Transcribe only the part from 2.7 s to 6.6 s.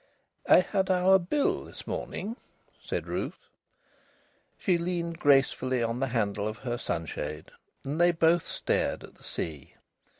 said Ruth. She leaned gracefully on the handle of